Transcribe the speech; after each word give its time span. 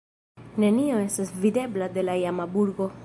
Nenio 0.63 1.01
estas 1.03 1.33
videbla 1.43 1.91
de 1.99 2.07
la 2.09 2.17
iama 2.25 2.49
burgo. 2.57 2.91